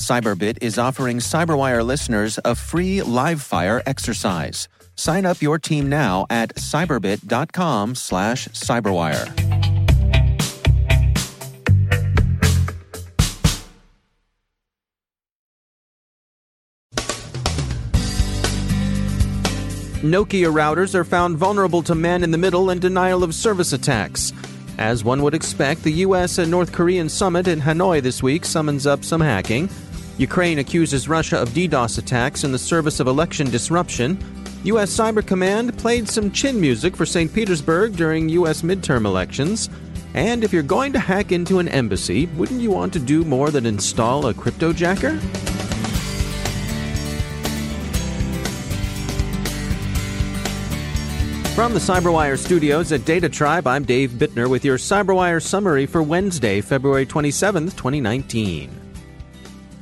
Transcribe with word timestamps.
Cyberbit 0.00 0.58
is 0.62 0.78
offering 0.78 1.18
Cyberwire 1.18 1.84
listeners 1.84 2.38
a 2.44 2.54
free 2.54 3.02
live 3.02 3.42
fire 3.42 3.82
exercise. 3.84 4.66
Sign 4.96 5.26
up 5.26 5.42
your 5.42 5.58
team 5.58 5.88
now 5.90 6.26
at 6.30 6.54
cyberbit.com 6.56 7.94
slash 7.94 8.48
cyberwire. 8.48 9.26
Nokia 20.02 20.50
routers 20.50 20.94
are 20.94 21.04
found 21.04 21.36
vulnerable 21.36 21.82
to 21.82 21.94
man 21.94 22.24
in 22.24 22.30
the 22.30 22.38
middle 22.38 22.70
and 22.70 22.80
denial 22.80 23.22
of 23.22 23.34
service 23.34 23.74
attacks. 23.74 24.32
As 24.78 25.04
one 25.04 25.22
would 25.22 25.34
expect, 25.34 25.82
the 25.82 25.92
US 26.06 26.38
and 26.38 26.50
North 26.50 26.72
Korean 26.72 27.10
summit 27.10 27.46
in 27.46 27.60
Hanoi 27.60 28.00
this 28.00 28.22
week 28.22 28.46
summons 28.46 28.86
up 28.86 29.04
some 29.04 29.20
hacking. 29.20 29.68
Ukraine 30.20 30.58
accuses 30.58 31.08
Russia 31.08 31.38
of 31.38 31.48
DDoS 31.48 31.96
attacks 31.96 32.44
in 32.44 32.52
the 32.52 32.58
service 32.58 33.00
of 33.00 33.06
election 33.06 33.48
disruption. 33.48 34.22
U.S. 34.64 34.94
Cyber 34.94 35.26
Command 35.26 35.78
played 35.78 36.10
some 36.10 36.30
chin 36.30 36.60
music 36.60 36.94
for 36.94 37.06
St. 37.06 37.32
Petersburg 37.32 37.96
during 37.96 38.28
U.S. 38.28 38.60
midterm 38.60 39.06
elections. 39.06 39.70
And 40.12 40.44
if 40.44 40.52
you're 40.52 40.62
going 40.62 40.92
to 40.92 40.98
hack 40.98 41.32
into 41.32 41.58
an 41.58 41.68
embassy, 41.68 42.26
wouldn't 42.36 42.60
you 42.60 42.70
want 42.70 42.92
to 42.92 42.98
do 42.98 43.24
more 43.24 43.50
than 43.50 43.64
install 43.64 44.26
a 44.26 44.34
cryptojacker? 44.34 45.18
From 51.54 51.72
the 51.72 51.80
CyberWire 51.80 52.36
studios 52.36 52.92
at 52.92 53.06
Data 53.06 53.30
Tribe, 53.30 53.66
I'm 53.66 53.84
Dave 53.84 54.10
Bittner 54.10 54.50
with 54.50 54.66
your 54.66 54.76
CyberWire 54.76 55.42
summary 55.42 55.86
for 55.86 56.02
Wednesday, 56.02 56.60
February 56.60 57.06
27th, 57.06 57.74
2019. 57.74 58.79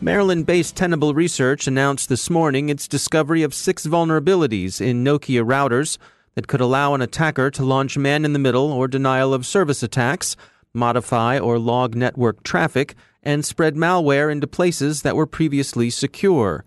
Maryland 0.01 0.47
based 0.47 0.77
Tenable 0.77 1.13
Research 1.13 1.67
announced 1.67 2.09
this 2.09 2.31
morning 2.31 2.69
its 2.69 2.87
discovery 2.87 3.43
of 3.43 3.53
six 3.53 3.85
vulnerabilities 3.85 4.81
in 4.81 5.03
Nokia 5.03 5.45
routers 5.45 5.99
that 6.37 6.47
could 6.47 6.61
allow 6.61 6.95
an 6.95 7.03
attacker 7.03 7.51
to 7.51 7.65
launch 7.65 7.99
man 7.99 8.25
in 8.25 8.33
the 8.33 8.39
middle 8.39 8.71
or 8.71 8.87
denial 8.87 9.35
of 9.35 9.45
service 9.45 9.83
attacks, 9.83 10.37
modify 10.73 11.37
or 11.37 11.59
log 11.59 11.97
network 11.97 12.45
traffic, 12.45 12.95
and 13.25 13.45
spread 13.45 13.75
malware 13.75 14.31
into 14.31 14.47
places 14.47 15.03
that 15.03 15.17
were 15.17 15.27
previously 15.27 15.91
secure. 15.91 16.65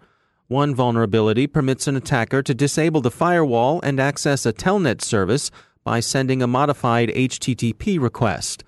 One 0.49 0.75
vulnerability 0.75 1.47
permits 1.47 1.87
an 1.87 1.95
attacker 1.95 2.43
to 2.43 2.53
disable 2.53 2.99
the 2.99 3.09
firewall 3.09 3.79
and 3.81 3.97
access 3.97 4.45
a 4.45 4.51
telnet 4.51 5.01
service 5.01 5.51
by 5.85 6.01
sending 6.01 6.43
a 6.43 6.47
modified 6.47 7.07
HTTP 7.07 7.97
request. 7.97 8.65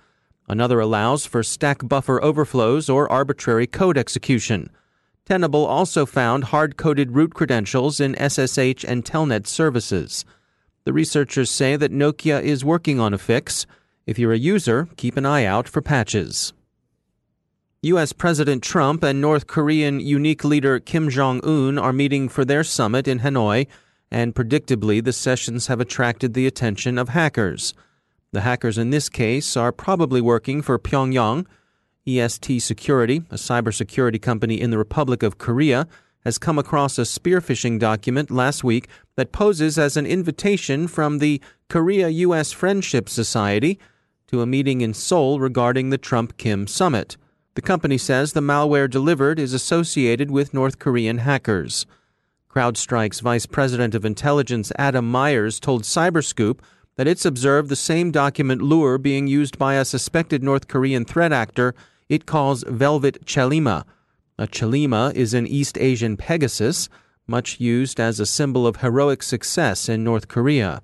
Another 0.48 0.80
allows 0.80 1.24
for 1.24 1.42
stack 1.42 1.86
buffer 1.88 2.22
overflows 2.22 2.88
or 2.90 3.10
arbitrary 3.10 3.66
code 3.66 3.96
execution. 3.96 4.70
Tenable 5.24 5.64
also 5.64 6.04
found 6.04 6.44
hard 6.44 6.76
coded 6.76 7.12
root 7.12 7.32
credentials 7.32 7.98
in 7.98 8.14
SSH 8.14 8.84
and 8.84 9.04
Telnet 9.04 9.46
services. 9.46 10.24
The 10.84 10.92
researchers 10.92 11.50
say 11.50 11.76
that 11.76 11.92
Nokia 11.92 12.42
is 12.42 12.62
working 12.64 13.00
on 13.00 13.14
a 13.14 13.18
fix. 13.18 13.66
If 14.06 14.18
you're 14.18 14.34
a 14.34 14.38
user, 14.38 14.86
keep 14.98 15.16
an 15.16 15.24
eye 15.24 15.46
out 15.46 15.66
for 15.66 15.80
patches. 15.80 16.52
U.S. 17.80 18.12
President 18.12 18.62
Trump 18.62 19.02
and 19.02 19.20
North 19.20 19.46
Korean 19.46 19.98
unique 19.98 20.44
leader 20.44 20.78
Kim 20.78 21.08
Jong 21.08 21.40
un 21.42 21.78
are 21.78 21.92
meeting 21.92 22.28
for 22.28 22.44
their 22.44 22.64
summit 22.64 23.08
in 23.08 23.20
Hanoi, 23.20 23.66
and 24.10 24.34
predictably, 24.34 25.02
the 25.02 25.12
sessions 25.12 25.66
have 25.68 25.80
attracted 25.80 26.34
the 26.34 26.46
attention 26.46 26.98
of 26.98 27.10
hackers. 27.10 27.72
The 28.34 28.40
hackers 28.40 28.78
in 28.78 28.90
this 28.90 29.08
case 29.08 29.56
are 29.56 29.70
probably 29.70 30.20
working 30.20 30.60
for 30.60 30.76
Pyongyang. 30.76 31.46
EST 32.04 32.60
Security, 32.60 33.22
a 33.30 33.36
cybersecurity 33.36 34.20
company 34.20 34.60
in 34.60 34.70
the 34.70 34.76
Republic 34.76 35.22
of 35.22 35.38
Korea, 35.38 35.86
has 36.24 36.36
come 36.36 36.58
across 36.58 36.98
a 36.98 37.02
spearphishing 37.02 37.78
document 37.78 38.32
last 38.32 38.64
week 38.64 38.88
that 39.14 39.30
poses 39.30 39.78
as 39.78 39.96
an 39.96 40.04
invitation 40.04 40.88
from 40.88 41.18
the 41.18 41.40
Korea 41.68 42.08
U.S. 42.08 42.50
Friendship 42.50 43.08
Society 43.08 43.78
to 44.26 44.42
a 44.42 44.46
meeting 44.46 44.80
in 44.80 44.94
Seoul 44.94 45.38
regarding 45.38 45.90
the 45.90 45.98
Trump 45.98 46.36
Kim 46.36 46.66
summit. 46.66 47.16
The 47.54 47.62
company 47.62 47.98
says 47.98 48.32
the 48.32 48.40
malware 48.40 48.90
delivered 48.90 49.38
is 49.38 49.52
associated 49.52 50.32
with 50.32 50.52
North 50.52 50.80
Korean 50.80 51.18
hackers. 51.18 51.86
CrowdStrike's 52.50 53.20
Vice 53.20 53.46
President 53.46 53.94
of 53.94 54.04
Intelligence 54.04 54.72
Adam 54.76 55.08
Myers 55.08 55.60
told 55.60 55.84
Cyberscoop 55.84 56.58
that 56.96 57.06
it's 57.06 57.24
observed 57.24 57.68
the 57.68 57.76
same 57.76 58.10
document 58.10 58.62
lure 58.62 58.98
being 58.98 59.26
used 59.26 59.58
by 59.58 59.74
a 59.74 59.84
suspected 59.84 60.42
North 60.42 60.68
Korean 60.68 61.04
threat 61.04 61.32
actor 61.32 61.74
it 62.08 62.26
calls 62.26 62.64
Velvet 62.68 63.24
Chollima. 63.24 63.84
A 64.38 64.46
Chollima 64.46 65.14
is 65.14 65.32
an 65.32 65.46
East 65.46 65.78
Asian 65.78 66.16
Pegasus, 66.16 66.88
much 67.26 67.58
used 67.60 67.98
as 67.98 68.20
a 68.20 68.26
symbol 68.26 68.66
of 68.66 68.76
heroic 68.76 69.22
success 69.22 69.88
in 69.88 70.04
North 70.04 70.28
Korea. 70.28 70.82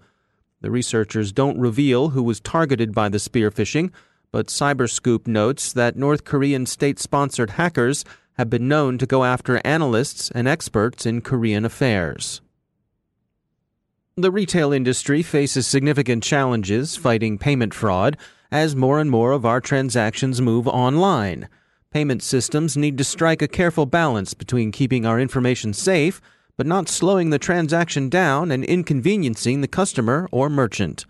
The 0.63 0.71
researchers 0.71 1.33
don't 1.33 1.59
reveal 1.59 2.11
who 2.11 2.23
was 2.23 2.41
targeted 2.41 2.95
by 2.95 3.09
the 3.09 3.19
spear 3.19 3.51
phishing, 3.51 3.91
but 4.33 4.47
Cyberscoop 4.47 5.27
notes 5.27 5.73
that 5.73 5.97
North 5.97 6.25
Korean 6.25 6.65
state 6.67 6.99
sponsored 6.99 7.51
hackers 7.51 8.05
have 8.35 8.49
been 8.49 8.69
known 8.69 8.97
to 8.99 9.07
go 9.07 9.25
after 9.25 9.61
analysts 9.65 10.31
and 10.31 10.49
experts 10.49 11.05
in 11.05 11.21
Korean 11.21 11.65
affairs. 11.65 12.41
The 14.17 14.31
retail 14.31 14.73
industry 14.73 15.23
faces 15.23 15.67
significant 15.67 16.23
challenges 16.25 16.97
fighting 16.97 17.39
payment 17.39 17.73
fraud 17.73 18.17
as 18.51 18.75
more 18.75 18.99
and 18.99 19.09
more 19.11 19.31
of 19.33 19.47
our 19.47 19.61
transactions 19.61 20.41
move 20.41 20.67
online. 20.67 21.49
Payment 21.93 22.23
systems 22.23 22.77
need 22.77 22.99
to 22.99 23.05
strike 23.05 23.41
a 23.41 23.49
careful 23.49 23.87
balance 23.87 24.35
between 24.35 24.73
keeping 24.73 25.07
our 25.07 25.21
information 25.21 25.73
safe 25.73 26.21
but 26.57 26.67
not 26.67 26.89
slowing 26.89 27.31
the 27.31 27.39
transaction 27.39 28.09
down 28.09 28.51
and 28.51 28.65
inconveniencing 28.65 29.61
the 29.61 29.69
customer 29.69 30.29
or 30.31 30.51
merchant. 30.51 31.07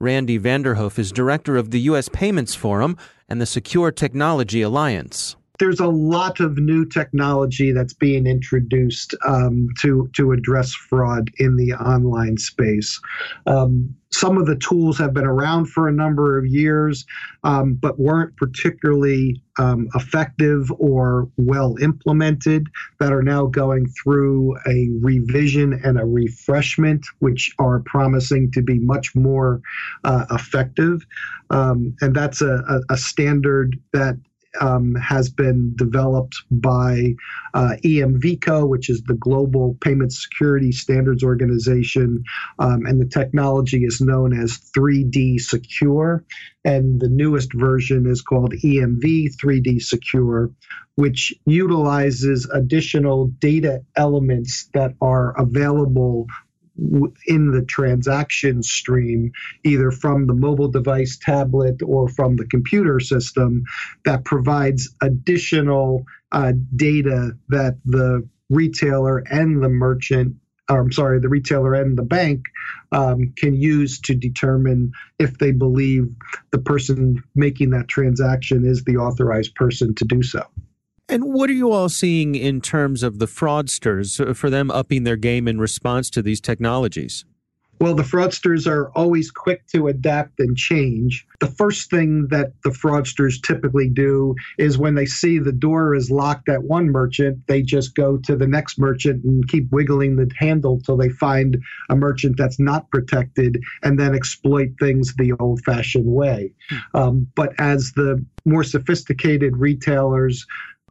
Randy 0.00 0.38
Vanderhoof 0.38 0.98
is 0.98 1.12
director 1.12 1.56
of 1.56 1.70
the 1.70 1.80
U.S. 1.82 2.08
Payments 2.08 2.54
Forum 2.54 2.96
and 3.28 3.40
the 3.40 3.46
Secure 3.46 3.92
Technology 3.92 4.62
Alliance. 4.62 5.36
There's 5.58 5.80
a 5.80 5.86
lot 5.86 6.40
of 6.40 6.58
new 6.58 6.84
technology 6.84 7.72
that's 7.72 7.94
being 7.94 8.26
introduced 8.26 9.14
um, 9.26 9.68
to 9.80 10.08
to 10.14 10.32
address 10.32 10.72
fraud 10.72 11.30
in 11.38 11.56
the 11.56 11.72
online 11.74 12.36
space. 12.36 13.00
Um, 13.46 13.94
some 14.10 14.38
of 14.38 14.46
the 14.46 14.56
tools 14.56 14.96
have 14.98 15.12
been 15.12 15.26
around 15.26 15.66
for 15.66 15.86
a 15.86 15.92
number 15.92 16.38
of 16.38 16.46
years, 16.46 17.04
um, 17.44 17.74
but 17.74 17.98
weren't 17.98 18.34
particularly 18.36 19.42
um, 19.58 19.88
effective 19.94 20.70
or 20.78 21.28
well 21.36 21.76
implemented, 21.82 22.68
that 23.00 23.12
are 23.12 23.22
now 23.22 23.46
going 23.46 23.86
through 24.02 24.56
a 24.66 24.88
revision 25.00 25.78
and 25.84 25.98
a 25.98 26.06
refreshment, 26.06 27.04
which 27.18 27.54
are 27.58 27.80
promising 27.80 28.50
to 28.52 28.62
be 28.62 28.78
much 28.78 29.14
more 29.14 29.60
uh, 30.04 30.24
effective. 30.30 31.04
Um, 31.50 31.94
and 32.00 32.14
that's 32.14 32.40
a, 32.40 32.62
a, 32.68 32.94
a 32.94 32.96
standard 32.96 33.78
that 33.92 34.16
um, 34.60 34.94
has 34.96 35.28
been 35.28 35.74
developed 35.76 36.36
by 36.50 37.14
uh, 37.54 37.74
EMVCo, 37.84 38.68
which 38.68 38.88
is 38.88 39.02
the 39.02 39.14
Global 39.14 39.76
Payment 39.80 40.12
Security 40.12 40.72
Standards 40.72 41.22
Organization, 41.22 42.22
um, 42.58 42.86
and 42.86 43.00
the 43.00 43.08
technology 43.08 43.84
is 43.84 44.00
known 44.00 44.38
as 44.38 44.58
3D 44.76 45.40
Secure. 45.40 46.24
And 46.64 47.00
the 47.00 47.08
newest 47.08 47.52
version 47.54 48.06
is 48.06 48.20
called 48.20 48.52
EMV 48.52 49.36
3D 49.36 49.80
Secure, 49.82 50.50
which 50.96 51.32
utilizes 51.46 52.48
additional 52.52 53.28
data 53.38 53.82
elements 53.96 54.68
that 54.74 54.94
are 55.00 55.38
available 55.40 56.26
in 57.26 57.50
the 57.50 57.64
transaction 57.64 58.62
stream, 58.62 59.32
either 59.64 59.90
from 59.90 60.26
the 60.26 60.34
mobile 60.34 60.68
device, 60.68 61.18
tablet, 61.20 61.80
or 61.84 62.08
from 62.08 62.36
the 62.36 62.46
computer 62.46 63.00
system, 63.00 63.64
that 64.04 64.24
provides 64.24 64.94
additional 65.02 66.04
uh, 66.32 66.52
data 66.76 67.32
that 67.48 67.78
the 67.84 68.26
retailer 68.50 69.18
and 69.30 69.62
the 69.62 69.68
merchant 69.68 70.34
or 70.70 70.80
I'm 70.80 70.92
sorry, 70.92 71.18
the 71.18 71.28
retailer 71.28 71.74
and 71.74 71.96
the 71.96 72.02
bank 72.02 72.44
um, 72.92 73.32
can 73.36 73.54
use 73.54 73.98
to 74.00 74.14
determine 74.14 74.92
if 75.18 75.38
they 75.38 75.50
believe 75.50 76.08
the 76.50 76.58
person 76.58 77.22
making 77.34 77.70
that 77.70 77.88
transaction 77.88 78.66
is 78.66 78.84
the 78.84 78.96
authorized 78.96 79.54
person 79.54 79.94
to 79.94 80.04
do 80.04 80.22
so. 80.22 80.44
And 81.08 81.24
what 81.24 81.48
are 81.48 81.54
you 81.54 81.72
all 81.72 81.88
seeing 81.88 82.34
in 82.34 82.60
terms 82.60 83.02
of 83.02 83.18
the 83.18 83.26
fraudsters 83.26 84.20
uh, 84.20 84.34
for 84.34 84.50
them 84.50 84.70
upping 84.70 85.04
their 85.04 85.16
game 85.16 85.48
in 85.48 85.58
response 85.58 86.10
to 86.10 86.22
these 86.22 86.40
technologies? 86.40 87.24
Well, 87.80 87.94
the 87.94 88.02
fraudsters 88.02 88.66
are 88.66 88.90
always 88.96 89.30
quick 89.30 89.64
to 89.68 89.86
adapt 89.86 90.40
and 90.40 90.56
change. 90.56 91.24
The 91.38 91.46
first 91.46 91.90
thing 91.90 92.26
that 92.30 92.52
the 92.64 92.70
fraudsters 92.70 93.40
typically 93.40 93.88
do 93.88 94.34
is 94.58 94.76
when 94.76 94.96
they 94.96 95.06
see 95.06 95.38
the 95.38 95.52
door 95.52 95.94
is 95.94 96.10
locked 96.10 96.48
at 96.48 96.64
one 96.64 96.90
merchant, 96.90 97.38
they 97.46 97.62
just 97.62 97.94
go 97.94 98.16
to 98.24 98.34
the 98.34 98.48
next 98.48 98.80
merchant 98.80 99.24
and 99.24 99.46
keep 99.46 99.70
wiggling 99.70 100.16
the 100.16 100.28
handle 100.36 100.80
till 100.80 100.96
they 100.96 101.08
find 101.08 101.56
a 101.88 101.94
merchant 101.94 102.36
that's 102.36 102.58
not 102.58 102.90
protected 102.90 103.62
and 103.84 103.98
then 103.98 104.12
exploit 104.12 104.70
things 104.80 105.14
the 105.14 105.32
old 105.38 105.62
fashioned 105.62 106.12
way. 106.12 106.52
Um, 106.94 107.28
but 107.36 107.52
as 107.60 107.92
the 107.92 108.24
more 108.44 108.64
sophisticated 108.64 109.56
retailers 109.56 110.44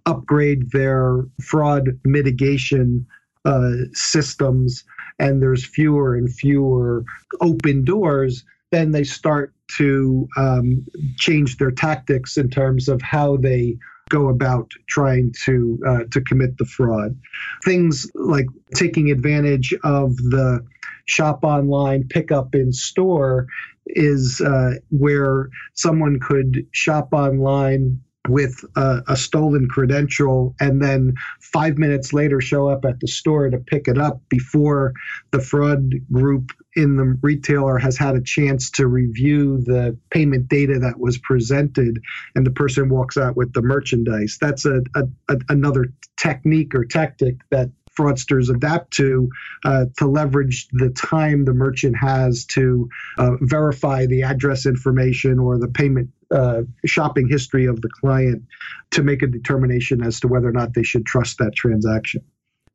upgrade 0.08 0.72
their 0.72 1.26
fraud 1.44 1.90
mitigation 2.06 3.06
uh, 3.46 3.72
systems 3.94 4.84
and 5.20 5.42
there's 5.42 5.66
fewer 5.66 6.16
and 6.16 6.34
fewer 6.34 7.04
open 7.42 7.84
doors, 7.84 8.44
then 8.72 8.92
they 8.92 9.04
start 9.04 9.54
to 9.78 10.28
um, 10.38 10.86
change 11.18 11.58
their 11.58 11.72
tactics 11.72 12.38
in 12.38 12.50
terms 12.50 12.88
of 12.88 13.02
how 13.02 13.38
they 13.38 13.78
go 14.10 14.30
about 14.30 14.72
trying 14.88 15.34
to 15.44 15.78
uh, 15.86 16.00
to 16.12 16.22
commit 16.22 16.58
the 16.58 16.66
fraud. 16.66 17.18
Things 17.66 18.10
like 18.16 18.46
taking 18.74 19.12
advantage 19.12 19.74
of 19.84 20.16
the 20.18 20.66
shop 21.06 21.44
online, 21.44 22.08
pick 22.10 22.32
up 22.32 22.56
in 22.56 22.72
store 22.72 23.48
is 23.88 24.42
uh, 24.42 24.76
where 24.90 25.50
someone 25.74 26.20
could 26.20 26.66
shop 26.72 27.10
online 27.14 28.02
with 28.28 28.64
a, 28.76 29.04
a, 29.08 29.18
stolen 29.18 29.68
credential 29.68 30.56
and 30.60 30.82
then 30.82 31.14
five 31.40 31.78
minutes 31.78 32.14
later 32.14 32.40
show 32.42 32.70
up 32.70 32.86
at 32.86 33.00
the 33.00 33.08
store 33.08 33.50
to 33.50 33.58
pick 33.58 33.88
it 33.88 33.98
up 33.98 34.22
before 34.30 34.94
the 35.32 35.40
fraud 35.40 35.92
group 36.12 36.52
in 36.76 36.96
the 36.96 37.18
retailer 37.22 37.78
has 37.78 37.98
had 37.98 38.16
a 38.16 38.22
chance 38.22 38.70
to 38.72 38.88
review 38.88 39.58
the 39.64 39.98
payment 40.12 40.48
data 40.48 40.80
that 40.80 41.00
was 41.00 41.18
presented 41.18 42.00
and 42.36 42.46
the 42.46 42.52
person 42.52 42.90
walks 42.90 43.18
out 43.18 43.36
with 43.36 43.52
the 43.54 43.62
merchandise. 43.62 44.38
That's 44.40 44.66
a, 44.66 44.82
a, 44.96 45.04
a 45.30 45.38
another 45.50 45.88
technique 46.18 46.76
or 46.76 46.86
tactic 46.86 47.38
that 47.50 47.70
fraudsters 47.98 48.54
adapt 48.54 48.92
to 48.92 49.30
uh, 49.66 49.86
to 49.98 50.08
leverage 50.08 50.68
the 50.72 50.90
time 50.92 51.46
the 51.46 51.54
merchant 51.54 51.96
has 51.98 52.46
to 52.46 52.88
uh, 53.18 53.32
verify 53.42 54.06
the 54.06 54.22
address 54.22 54.66
information 54.66 55.40
or 55.40 55.58
the 55.58 55.68
payment 55.68 56.10
uh, 56.32 56.62
shopping 56.86 57.28
history 57.28 57.66
of 57.66 57.82
the 57.82 57.90
client 58.02 58.44
to 58.92 59.04
make 59.04 59.22
a 59.22 59.28
determination 59.28 60.04
as 60.04 60.20
to 60.20 60.28
whether 60.28 60.48
or 60.48 60.52
not 60.52 60.74
they 60.74 60.84
should 60.84 61.06
trust 61.06 61.38
that 61.38 61.56
transaction. 61.56 62.22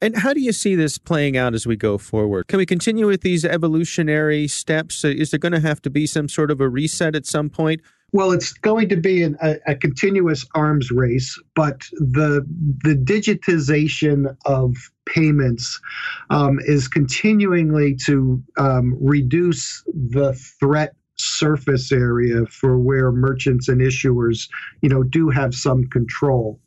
And 0.01 0.17
how 0.17 0.35
do 0.35 0.41
you 0.41 0.53
see 0.53 0.75
this 0.75 0.99
playing 0.99 1.37
out 1.37 1.55
as 1.55 1.65
we 1.65 1.77
go 1.77 1.97
forward? 1.97 2.49
Can 2.49 2.59
we 2.59 2.67
continue 2.67 3.07
with 3.07 3.21
these 3.21 3.45
evolutionary 3.45 4.49
steps? 4.49 5.05
Is 5.05 5.31
there 5.31 5.39
going 5.39 5.53
to 5.53 5.61
have 5.61 5.81
to 5.83 5.91
be 5.91 6.07
some 6.07 6.29
sort 6.29 6.51
of 6.51 6.61
a 6.61 6.69
reset 6.69 7.15
at 7.15 7.25
some 7.25 7.49
point? 7.49 7.81
Well, 8.11 8.33
it's 8.33 8.53
going 8.53 8.89
to 8.91 8.97
be 8.97 9.23
an, 9.23 9.39
a, 9.41 9.57
a, 9.67 9.75
continuous 9.75 10.45
arms 10.55 10.91
race, 10.91 11.41
but 11.55 11.81
the 11.93 12.45
the 12.83 12.95
digitization 12.95 14.37
of 14.45 14.77
payments 15.07 15.81
um, 16.29 16.59
is 16.61 16.89
continuingly 16.89 17.97
to 18.05 18.43
um, 18.59 18.99
reduce 19.01 19.83
the 19.87 20.35
threat 20.35 20.95
surface 21.23 21.93
area 21.93 22.47
for 22.47 22.79
where 22.79 23.13
merchants 23.13 23.69
and 23.69 23.81
issuers, 23.81 24.49
you 24.81 24.89
know, 24.89 25.03
do 25.03 25.31
have 25.31 25.55
some 25.55 25.85
control. 25.89 26.59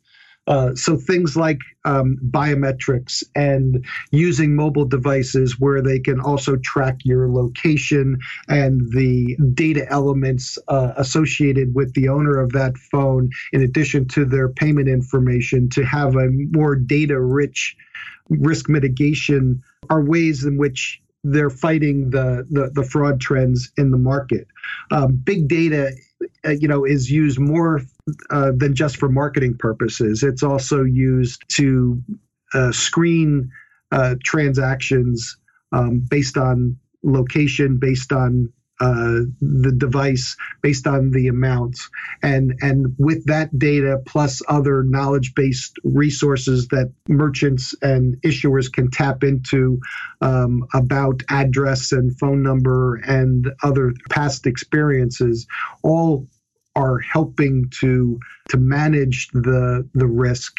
Uh, 0.48 0.74
so 0.76 0.96
things 0.96 1.36
like 1.36 1.58
um, 1.84 2.16
biometrics 2.30 3.24
and 3.34 3.84
using 4.12 4.54
mobile 4.54 4.84
devices 4.84 5.58
where 5.58 5.82
they 5.82 5.98
can 5.98 6.20
also 6.20 6.56
track 6.56 6.98
your 7.04 7.28
location 7.28 8.16
and 8.48 8.92
the 8.92 9.36
data 9.54 9.84
elements 9.90 10.56
uh, 10.68 10.92
associated 10.96 11.74
with 11.74 11.92
the 11.94 12.08
owner 12.08 12.38
of 12.38 12.52
that 12.52 12.76
phone, 12.78 13.28
in 13.52 13.62
addition 13.62 14.06
to 14.06 14.24
their 14.24 14.48
payment 14.48 14.88
information, 14.88 15.68
to 15.68 15.84
have 15.84 16.14
a 16.14 16.28
more 16.52 16.76
data 16.76 17.20
rich 17.20 17.76
risk 18.28 18.68
mitigation 18.68 19.62
are 19.90 20.04
ways 20.04 20.44
in 20.44 20.58
which 20.58 21.00
they're 21.32 21.50
fighting 21.50 22.10
the, 22.10 22.46
the, 22.50 22.70
the 22.72 22.82
fraud 22.82 23.20
trends 23.20 23.72
in 23.76 23.90
the 23.90 23.98
market. 23.98 24.46
Um, 24.90 25.16
big 25.16 25.48
data, 25.48 25.92
uh, 26.44 26.50
you 26.50 26.68
know, 26.68 26.84
is 26.84 27.10
used 27.10 27.38
more 27.38 27.82
uh, 28.30 28.52
than 28.56 28.74
just 28.74 28.96
for 28.96 29.08
marketing 29.08 29.56
purposes. 29.58 30.22
It's 30.22 30.42
also 30.42 30.84
used 30.84 31.42
to 31.56 32.02
uh, 32.54 32.72
screen 32.72 33.50
uh, 33.92 34.14
transactions 34.24 35.36
um, 35.72 36.06
based 36.08 36.36
on 36.36 36.78
location, 37.02 37.78
based 37.78 38.12
on 38.12 38.52
uh, 38.80 39.20
the 39.40 39.74
device 39.76 40.36
based 40.62 40.86
on 40.86 41.10
the 41.10 41.28
amounts. 41.28 41.88
And 42.22 42.54
and 42.60 42.94
with 42.98 43.24
that 43.26 43.58
data 43.58 44.02
plus 44.06 44.42
other 44.48 44.82
knowledge 44.82 45.34
based 45.34 45.76
resources 45.84 46.68
that 46.68 46.92
merchants 47.08 47.74
and 47.82 48.20
issuers 48.22 48.70
can 48.72 48.90
tap 48.90 49.24
into 49.24 49.80
um, 50.20 50.66
about 50.74 51.22
address 51.28 51.92
and 51.92 52.18
phone 52.18 52.42
number 52.42 52.96
and 52.96 53.50
other 53.62 53.94
past 54.10 54.46
experiences 54.46 55.46
all 55.82 56.26
are 56.74 56.98
helping 56.98 57.70
to 57.80 58.20
to 58.50 58.58
manage 58.58 59.28
the 59.32 59.88
the 59.94 60.06
risk. 60.06 60.58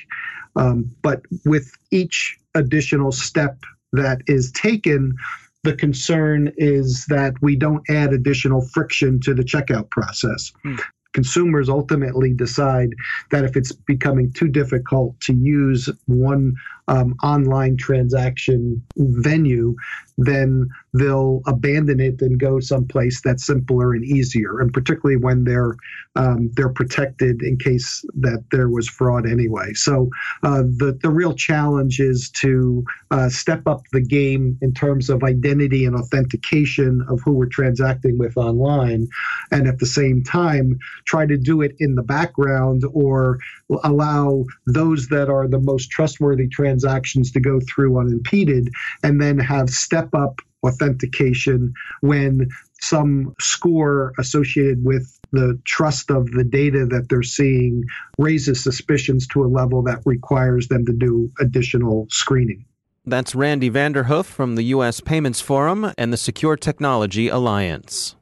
Um, 0.55 0.91
but 1.03 1.21
with 1.45 1.71
each 1.91 2.39
additional 2.55 3.11
step 3.11 3.59
that 3.93 4.21
is 4.25 4.51
taken 4.51 5.15
the 5.63 5.75
concern 5.75 6.51
is 6.57 7.05
that 7.09 7.33
we 7.41 7.55
don't 7.55 7.83
add 7.89 8.13
additional 8.13 8.61
friction 8.61 9.19
to 9.21 9.33
the 9.33 9.43
checkout 9.43 9.89
process. 9.89 10.51
Hmm 10.63 10.75
consumers 11.13 11.67
ultimately 11.67 12.31
decide 12.31 12.93
that 13.31 13.43
if 13.43 13.57
it's 13.57 13.71
becoming 13.71 14.31
too 14.33 14.47
difficult 14.47 15.19
to 15.19 15.33
use 15.33 15.89
one 16.05 16.53
um, 16.87 17.15
online 17.23 17.77
transaction 17.77 18.81
venue, 18.95 19.75
then 20.17 20.67
they'll 20.93 21.41
abandon 21.45 21.99
it 21.99 22.21
and 22.21 22.39
go 22.39 22.59
someplace 22.59 23.21
that's 23.21 23.45
simpler 23.45 23.93
and 23.93 24.03
easier. 24.03 24.59
And 24.59 24.73
particularly 24.73 25.17
when 25.17 25.43
they're 25.43 25.75
um, 26.15 26.49
they're 26.53 26.69
protected 26.69 27.43
in 27.43 27.57
case 27.57 28.03
that 28.15 28.43
there 28.51 28.69
was 28.69 28.89
fraud 28.89 29.27
anyway. 29.27 29.73
So 29.73 30.09
uh, 30.43 30.63
the 30.63 30.97
the 31.01 31.09
real 31.09 31.33
challenge 31.33 31.99
is 31.99 32.31
to 32.41 32.83
uh, 33.11 33.29
step 33.29 33.67
up 33.67 33.81
the 33.91 34.01
game 34.01 34.57
in 34.61 34.73
terms 34.73 35.09
of 35.09 35.23
identity 35.23 35.85
and 35.85 35.95
authentication 35.95 37.05
of 37.09 37.21
who 37.23 37.33
we're 37.33 37.45
transacting 37.47 38.17
with 38.17 38.37
online, 38.37 39.07
and 39.51 39.67
at 39.67 39.79
the 39.79 39.85
same 39.85 40.23
time 40.23 40.79
try 41.05 41.25
to 41.25 41.37
do 41.37 41.61
it 41.61 41.75
in 41.79 41.95
the 41.95 42.03
background 42.03 42.83
or 42.93 43.37
allow 43.83 44.45
those 44.65 45.07
that 45.09 45.29
are 45.29 45.47
the 45.47 45.59
most 45.59 45.91
trustworthy 45.91 46.47
transactions 46.47 46.76
to 46.83 47.39
go 47.39 47.59
through 47.59 47.99
unimpeded 47.99 48.69
and 49.03 49.21
then 49.21 49.37
have 49.39 49.69
step 49.69 50.09
up 50.13 50.39
authentication 50.63 51.73
when 52.01 52.49
some 52.81 53.35
score 53.39 54.13
associated 54.17 54.83
with 54.83 55.19
the 55.31 55.59
trust 55.65 56.11
of 56.11 56.31
the 56.31 56.43
data 56.43 56.85
that 56.85 57.07
they're 57.09 57.23
seeing 57.23 57.83
raises 58.17 58.63
suspicions 58.63 59.27
to 59.27 59.43
a 59.43 59.47
level 59.47 59.81
that 59.83 60.01
requires 60.05 60.67
them 60.67 60.85
to 60.85 60.93
do 60.93 61.31
additional 61.39 62.07
screening. 62.09 62.65
That's 63.05 63.35
Randy 63.35 63.69
Vanderhoof 63.69 64.25
from 64.25 64.55
the 64.55 64.63
U.S. 64.63 64.99
Payments 64.99 65.39
Forum 65.39 65.93
and 65.97 66.11
the 66.11 66.17
Secure 66.17 66.57
Technology 66.57 67.29
Alliance. 67.29 68.15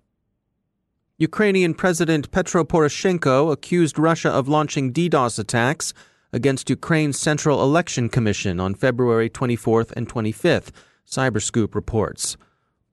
Ukrainian 1.18 1.74
President 1.74 2.30
Petro 2.32 2.66
Poroshenko 2.66 3.52
accused 3.52 3.98
Russia 3.98 4.30
of 4.30 4.50
launching 4.50 4.92
DDoS 4.92 5.40
attacks 5.40 5.94
against 6.36 6.70
Ukraine's 6.70 7.18
Central 7.18 7.64
Election 7.64 8.10
Commission 8.10 8.60
on 8.60 8.76
February 8.76 9.30
24th 9.30 9.94
and 9.94 10.06
25th, 10.10 10.72
Cyberscoop 11.08 11.74
reports. 11.74 12.36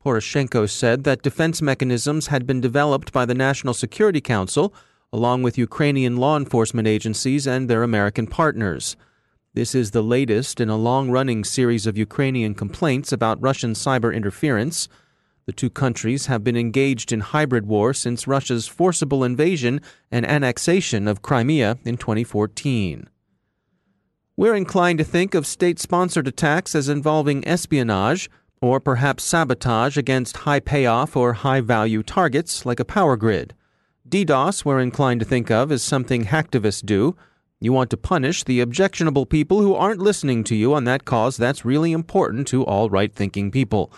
Poroshenko 0.04 0.70
said 0.70 1.02
that 1.02 1.22
defense 1.22 1.60
mechanisms 1.60 2.28
had 2.28 2.46
been 2.46 2.60
developed 2.60 3.12
by 3.12 3.24
the 3.24 3.34
National 3.34 3.74
Security 3.74 4.20
Council, 4.20 4.72
along 5.12 5.42
with 5.42 5.58
Ukrainian 5.58 6.18
law 6.18 6.36
enforcement 6.36 6.86
agencies 6.86 7.44
and 7.44 7.68
their 7.68 7.82
American 7.82 8.28
partners. 8.28 8.96
This 9.54 9.74
is 9.74 9.90
the 9.90 10.04
latest 10.04 10.60
in 10.60 10.68
a 10.68 10.76
long 10.76 11.10
running 11.10 11.42
series 11.42 11.84
of 11.84 11.98
Ukrainian 11.98 12.54
complaints 12.54 13.10
about 13.10 13.42
Russian 13.42 13.72
cyber 13.72 14.14
interference. 14.14 14.88
The 15.46 15.52
two 15.52 15.68
countries 15.68 16.26
have 16.26 16.44
been 16.44 16.56
engaged 16.56 17.10
in 17.10 17.18
hybrid 17.34 17.66
war 17.66 17.92
since 17.92 18.28
Russia's 18.28 18.68
forcible 18.68 19.24
invasion 19.24 19.80
and 20.12 20.24
annexation 20.24 21.08
of 21.08 21.22
Crimea 21.22 21.78
in 21.84 21.96
2014. 21.96 23.08
We're 24.42 24.56
inclined 24.56 24.98
to 24.98 25.04
think 25.04 25.36
of 25.36 25.46
state 25.46 25.78
sponsored 25.78 26.26
attacks 26.26 26.74
as 26.74 26.88
involving 26.88 27.46
espionage 27.46 28.28
or 28.60 28.80
perhaps 28.80 29.22
sabotage 29.22 29.96
against 29.96 30.38
high 30.38 30.58
payoff 30.58 31.16
or 31.16 31.34
high 31.34 31.60
value 31.60 32.02
targets 32.02 32.66
like 32.66 32.80
a 32.80 32.84
power 32.84 33.16
grid. 33.16 33.54
DDoS, 34.08 34.64
we're 34.64 34.80
inclined 34.80 35.20
to 35.20 35.26
think 35.26 35.48
of 35.48 35.70
as 35.70 35.80
something 35.80 36.24
hacktivists 36.24 36.84
do. 36.84 37.14
You 37.60 37.72
want 37.72 37.88
to 37.90 37.96
punish 37.96 38.42
the 38.42 38.58
objectionable 38.58 39.26
people 39.26 39.60
who 39.60 39.76
aren't 39.76 40.02
listening 40.02 40.42
to 40.42 40.56
you 40.56 40.74
on 40.74 40.82
that 40.86 41.04
cause 41.04 41.36
that's 41.36 41.64
really 41.64 41.92
important 41.92 42.48
to 42.48 42.64
all 42.64 42.90
right 42.90 43.14
thinking 43.14 43.52
people. 43.52 43.92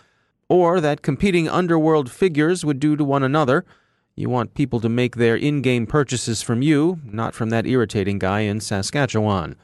Or 0.51 0.79
that 0.79 1.01
competing 1.01 1.49
underworld 1.49 2.11
figures 2.11 2.67
would 2.67 2.81
do 2.81 2.97
to 2.97 3.03
one 3.03 3.23
another. 3.23 3.65
You 4.15 4.29
want 4.29 4.53
people 4.53 4.81
to 4.81 4.91
make 4.91 5.17
their 5.17 5.37
in 5.37 5.63
game 5.63 5.87
purchases 5.87 6.43
from 6.43 6.61
you, 6.61 7.01
not 7.03 7.35
from 7.35 7.49
that 7.49 7.67
irritating 7.67 8.19
guy 8.19 8.41
in 8.41 8.61
Saskatchewan. 8.61 9.57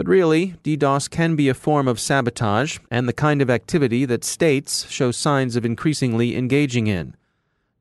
But 0.00 0.08
really, 0.08 0.54
DDoS 0.64 1.10
can 1.10 1.36
be 1.36 1.50
a 1.50 1.54
form 1.54 1.86
of 1.86 2.00
sabotage 2.00 2.78
and 2.90 3.06
the 3.06 3.12
kind 3.12 3.42
of 3.42 3.50
activity 3.50 4.06
that 4.06 4.24
states 4.24 4.90
show 4.90 5.10
signs 5.10 5.56
of 5.56 5.66
increasingly 5.66 6.38
engaging 6.38 6.86
in. 6.86 7.14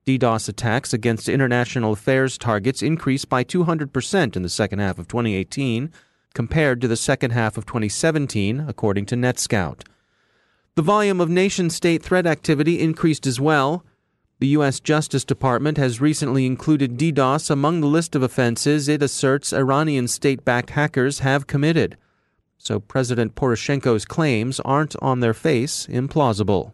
DDoS 0.06 0.50
attacks 0.50 0.92
against 0.92 1.30
international 1.30 1.94
affairs 1.94 2.38
targets 2.38 2.82
increased 2.82 3.30
by 3.30 3.46
200% 3.46 4.36
in 4.36 4.44
the 4.44 4.50
second 4.50 4.80
half 4.80 5.00
of 5.00 5.08
2018 5.08 5.94
compared 6.34 6.82
to 6.82 6.90
the 6.90 6.98
second 6.98 7.32
half 7.32 7.58
of 7.58 7.66
2017, 7.66 8.66
according 8.68 9.06
to 9.06 9.16
NetScout. 9.16 9.84
The 10.76 10.82
volume 10.82 11.22
of 11.22 11.30
nation 11.30 11.70
state 11.70 12.04
threat 12.04 12.28
activity 12.28 12.82
increased 12.82 13.28
as 13.28 13.40
well. 13.40 13.86
The 14.40 14.48
U.S. 14.48 14.82
Justice 14.82 15.24
Department 15.24 15.78
has 15.78 16.02
recently 16.02 16.46
included 16.46 16.98
DDoS 16.98 17.50
among 17.50 17.80
the 17.80 17.88
list 17.88 18.14
of 18.14 18.24
offenses 18.24 18.90
it 18.90 19.02
asserts 19.02 19.54
Iranian 19.54 20.10
state 20.10 20.44
backed 20.44 20.72
hackers 20.72 21.20
have 21.20 21.48
committed 21.48 21.96
so 22.60 22.80
President 22.80 23.34
Poroshenko's 23.34 24.06
claims 24.06 24.60
aren't 24.60 24.96
on 25.02 25.22
their 25.22 25.34
face 25.34 25.88
implausible. 25.88 26.74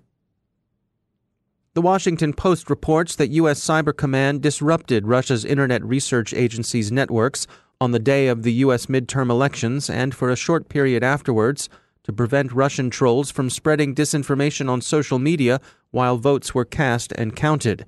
The 1.76 1.82
Washington 1.82 2.34
Post 2.34 2.70
reports 2.70 3.16
that 3.16 3.30
U.S. 3.32 3.60
Cyber 3.60 3.96
Command 3.96 4.42
disrupted 4.42 5.08
Russia's 5.08 5.46
Internet 5.46 5.84
Research 5.84 6.34
Agency's 6.34 6.92
networks 6.92 7.48
on 7.80 7.92
the 7.92 8.00
day 8.00 8.28
of 8.28 8.44
the 8.44 8.54
U.S. 8.54 8.88
midterm 8.88 9.30
elections 9.30 9.90
and 9.90 10.14
for 10.16 10.30
a 10.30 10.36
short 10.36 10.70
period 10.70 11.04
afterwards 11.04 11.70
to 12.04 12.14
prevent 12.14 12.54
Russian 12.54 12.90
trolls 12.90 13.32
from 13.32 13.50
spreading 13.50 13.94
disinformation 13.94 14.70
on 14.70 14.82
social 14.82 15.20
media 15.20 15.60
while 15.92 16.18
votes 16.18 16.56
were 16.56 16.66
cast 16.66 17.12
and 17.14 17.36
counted. 17.36 17.86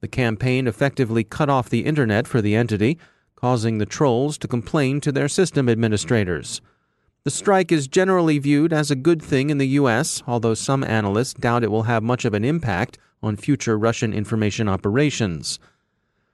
The 0.00 0.08
campaign 0.08 0.66
effectively 0.66 1.24
cut 1.24 1.50
off 1.50 1.68
the 1.68 1.84
Internet 1.84 2.26
for 2.26 2.40
the 2.40 2.54
entity, 2.54 2.98
causing 3.34 3.78
the 3.78 3.86
trolls 3.86 4.38
to 4.38 4.48
complain 4.48 5.00
to 5.02 5.12
their 5.12 5.28
system 5.28 5.68
administrators. 5.68 6.60
The 7.26 7.32
strike 7.32 7.72
is 7.72 7.88
generally 7.88 8.38
viewed 8.38 8.72
as 8.72 8.88
a 8.88 8.94
good 8.94 9.20
thing 9.20 9.50
in 9.50 9.58
the 9.58 9.66
U.S., 9.80 10.22
although 10.28 10.54
some 10.54 10.84
analysts 10.84 11.34
doubt 11.34 11.64
it 11.64 11.72
will 11.72 11.82
have 11.82 12.04
much 12.04 12.24
of 12.24 12.34
an 12.34 12.44
impact 12.44 12.98
on 13.20 13.34
future 13.34 13.76
Russian 13.76 14.12
information 14.12 14.68
operations. 14.68 15.58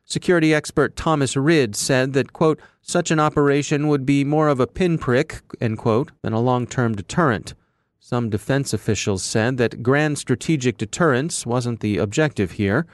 Security 0.05 0.53
expert 0.53 0.95
Thomas 0.95 1.35
Rid 1.35 1.75
said 1.75 2.13
that, 2.13 2.35
quote, 2.35 2.61
such 2.83 3.11
an 3.11 3.19
operation 3.19 3.89
would 3.89 4.05
be 4.05 4.23
more 4.23 4.49
of 4.49 4.61
a 4.61 4.67
pinprick, 4.67 5.41
end 5.63 5.79
quote, 5.79 6.13
than 6.21 6.35
a 6.35 6.43
long 6.43 6.67
term 6.67 6.95
deterrent. 6.95 7.55
Some 7.99 8.29
defense 8.29 8.75
officials 8.75 9.23
said 9.23 9.57
that 9.57 9.83
grand 9.83 10.19
strategic 10.19 10.77
deterrence 10.77 11.47
wasn't 11.47 11.81
the 11.81 11.97
objective 11.97 12.51
here. 12.51 12.87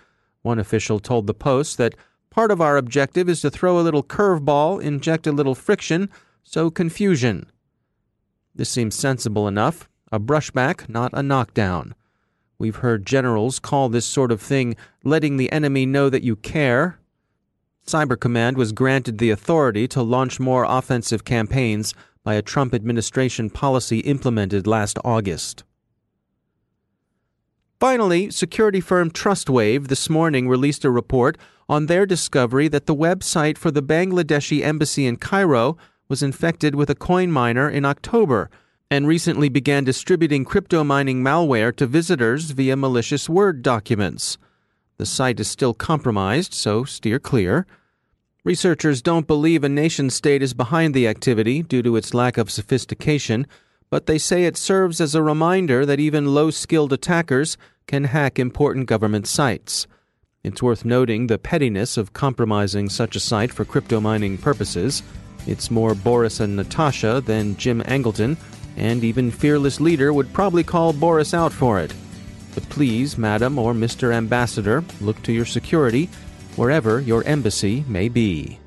One 0.42 0.60
official 0.60 1.00
told 1.00 1.26
the 1.26 1.34
Post 1.34 1.78
that 1.78 1.96
part 2.30 2.52
of 2.52 2.60
our 2.60 2.76
objective 2.76 3.28
is 3.28 3.40
to 3.40 3.50
throw 3.50 3.76
a 3.76 3.82
little 3.82 4.04
curveball, 4.04 4.80
inject 4.80 5.26
a 5.26 5.32
little 5.32 5.56
friction, 5.56 6.08
sow 6.44 6.70
confusion. 6.70 7.50
This 8.58 8.68
seems 8.68 8.96
sensible 8.96 9.46
enough. 9.46 9.88
A 10.10 10.18
brushback, 10.18 10.88
not 10.88 11.12
a 11.14 11.22
knockdown. 11.22 11.94
We've 12.58 12.76
heard 12.76 13.06
generals 13.06 13.60
call 13.60 13.88
this 13.88 14.04
sort 14.04 14.32
of 14.32 14.42
thing 14.42 14.74
letting 15.04 15.36
the 15.36 15.50
enemy 15.52 15.86
know 15.86 16.10
that 16.10 16.24
you 16.24 16.34
care. 16.34 16.98
Cyber 17.86 18.18
Command 18.18 18.56
was 18.58 18.72
granted 18.72 19.18
the 19.18 19.30
authority 19.30 19.86
to 19.88 20.02
launch 20.02 20.40
more 20.40 20.66
offensive 20.68 21.24
campaigns 21.24 21.94
by 22.24 22.34
a 22.34 22.42
Trump 22.42 22.74
administration 22.74 23.48
policy 23.48 24.00
implemented 24.00 24.66
last 24.66 24.98
August. 25.04 25.62
Finally, 27.78 28.32
security 28.32 28.80
firm 28.80 29.08
Trustwave 29.08 29.86
this 29.86 30.10
morning 30.10 30.48
released 30.48 30.84
a 30.84 30.90
report 30.90 31.38
on 31.68 31.86
their 31.86 32.04
discovery 32.04 32.66
that 32.66 32.86
the 32.86 32.94
website 32.94 33.56
for 33.56 33.70
the 33.70 33.84
Bangladeshi 33.84 34.64
embassy 34.64 35.06
in 35.06 35.16
Cairo 35.16 35.76
was 36.08 36.22
infected 36.22 36.74
with 36.74 36.90
a 36.90 36.94
coin 36.94 37.30
miner 37.30 37.68
in 37.68 37.84
October 37.84 38.50
and 38.90 39.06
recently 39.06 39.48
began 39.48 39.84
distributing 39.84 40.44
crypto 40.44 40.82
mining 40.82 41.22
malware 41.22 41.74
to 41.76 41.86
visitors 41.86 42.52
via 42.52 42.76
malicious 42.76 43.28
Word 43.28 43.62
documents. 43.62 44.38
The 44.96 45.06
site 45.06 45.38
is 45.38 45.48
still 45.48 45.74
compromised, 45.74 46.54
so 46.54 46.84
steer 46.84 47.18
clear. 47.18 47.66
Researchers 48.44 49.02
don't 49.02 49.26
believe 49.26 49.62
a 49.62 49.68
nation 49.68 50.08
state 50.08 50.42
is 50.42 50.54
behind 50.54 50.94
the 50.94 51.06
activity 51.06 51.62
due 51.62 51.82
to 51.82 51.96
its 51.96 52.14
lack 52.14 52.38
of 52.38 52.50
sophistication, 52.50 53.46
but 53.90 54.06
they 54.06 54.18
say 54.18 54.44
it 54.44 54.56
serves 54.56 55.00
as 55.00 55.14
a 55.14 55.22
reminder 55.22 55.84
that 55.84 56.00
even 56.00 56.34
low 56.34 56.50
skilled 56.50 56.92
attackers 56.92 57.58
can 57.86 58.04
hack 58.04 58.38
important 58.38 58.86
government 58.86 59.26
sites. 59.26 59.86
It's 60.42 60.62
worth 60.62 60.84
noting 60.84 61.26
the 61.26 61.38
pettiness 61.38 61.96
of 61.96 62.12
compromising 62.12 62.88
such 62.88 63.16
a 63.16 63.20
site 63.20 63.52
for 63.52 63.64
crypto 63.64 64.00
mining 64.00 64.38
purposes. 64.38 65.02
It's 65.46 65.70
more 65.70 65.94
Boris 65.94 66.40
and 66.40 66.56
Natasha 66.56 67.22
than 67.24 67.56
Jim 67.56 67.82
Angleton, 67.82 68.36
and 68.76 69.04
even 69.04 69.30
Fearless 69.30 69.80
Leader 69.80 70.12
would 70.12 70.32
probably 70.32 70.64
call 70.64 70.92
Boris 70.92 71.34
out 71.34 71.52
for 71.52 71.80
it. 71.80 71.94
But 72.54 72.68
please, 72.68 73.16
Madam 73.16 73.58
or 73.58 73.72
Mr. 73.72 74.12
Ambassador, 74.12 74.84
look 75.00 75.22
to 75.22 75.32
your 75.32 75.46
security 75.46 76.06
wherever 76.56 77.00
your 77.00 77.22
embassy 77.24 77.84
may 77.88 78.08
be. 78.08 78.58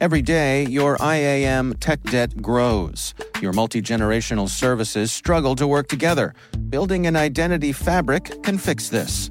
Every 0.00 0.20
day, 0.20 0.66
your 0.66 0.98
IAM 1.00 1.76
tech 1.80 2.02
debt 2.02 2.42
grows. 2.42 3.14
Your 3.40 3.54
multi 3.54 3.80
generational 3.80 4.50
services 4.50 5.10
struggle 5.12 5.56
to 5.56 5.66
work 5.66 5.88
together. 5.88 6.34
Building 6.68 7.06
an 7.06 7.16
identity 7.16 7.72
fabric 7.72 8.42
can 8.42 8.58
fix 8.58 8.90
this. 8.90 9.30